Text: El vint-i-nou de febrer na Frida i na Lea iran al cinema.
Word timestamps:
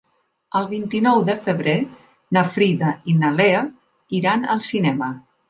El 0.59 0.63
vint-i-nou 0.69 1.19
de 1.27 1.35
febrer 1.47 1.75
na 2.39 2.43
Frida 2.57 2.95
i 3.13 3.15
na 3.21 3.31
Lea 3.37 3.61
iran 4.23 4.51
al 4.57 4.67
cinema. 4.73 5.13